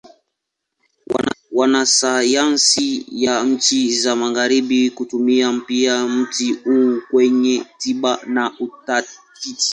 Wanasayansi 1.51 3.05
wa 3.25 3.43
nchi 3.43 3.99
za 3.99 4.15
Magharibi 4.15 4.89
hutumia 4.89 5.61
pia 5.67 6.07
mti 6.07 6.53
huu 6.53 7.01
kwenye 7.11 7.65
tiba 7.77 8.19
na 8.27 8.51
utafiti. 8.59 9.55